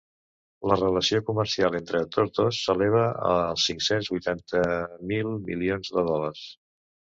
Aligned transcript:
La 0.69 0.77
relació 0.77 1.19
comercial 1.27 1.77
entre 1.79 2.01
tots 2.15 2.33
dos 2.39 2.63
s’eleva 2.63 3.03
als 3.33 3.67
cinc-cents 3.71 4.11
vuitanta 4.15 4.65
mil 5.15 5.33
milions 5.53 5.95
de 5.99 6.09
dòlars. 6.11 6.45